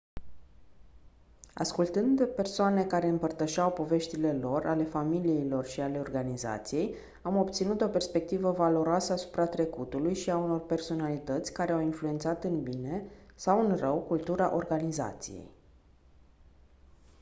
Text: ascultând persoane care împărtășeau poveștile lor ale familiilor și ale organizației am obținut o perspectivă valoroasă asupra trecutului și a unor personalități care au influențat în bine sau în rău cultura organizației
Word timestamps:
ascultând 1.53 2.25
persoane 2.35 2.85
care 2.85 3.07
împărtășeau 3.07 3.71
poveștile 3.71 4.33
lor 4.33 4.65
ale 4.65 4.83
familiilor 4.83 5.65
și 5.65 5.79
ale 5.81 5.97
organizației 5.99 6.95
am 7.23 7.35
obținut 7.37 7.81
o 7.81 7.87
perspectivă 7.87 8.51
valoroasă 8.51 9.13
asupra 9.13 9.47
trecutului 9.47 10.13
și 10.13 10.29
a 10.29 10.37
unor 10.37 10.59
personalități 10.65 11.53
care 11.53 11.71
au 11.71 11.79
influențat 11.79 12.43
în 12.43 12.61
bine 12.63 13.05
sau 13.35 13.65
în 13.69 13.75
rău 13.75 13.99
cultura 13.99 14.55
organizației 14.55 15.51